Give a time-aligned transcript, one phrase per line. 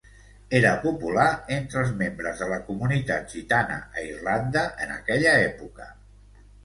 [0.59, 1.25] Era popular
[1.57, 5.91] entre els membres de la comunitat gitana a Irlanda en aquella època.